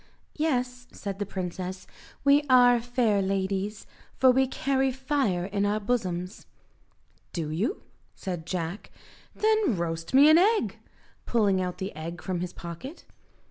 "Yes," 0.37 0.87
said 0.91 1.19
the 1.19 1.27
princess, 1.27 1.85
"we 2.23 2.41
are 2.49 2.79
fair 2.81 3.21
ladies, 3.21 3.85
for 4.17 4.31
we 4.31 4.47
carry 4.47 4.91
fire 4.91 5.45
in 5.45 5.63
our 5.63 5.79
bosoms." 5.79 6.47
"Do 7.33 7.51
you?" 7.51 7.83
said 8.15 8.47
Jack, 8.47 8.89
"then 9.35 9.77
roast 9.77 10.15
me 10.15 10.27
an 10.27 10.39
egg," 10.39 10.79
pulling 11.27 11.61
out 11.61 11.77
the 11.77 11.95
egg 11.95 12.19
from 12.23 12.39
his 12.39 12.51
pocket. 12.51 13.05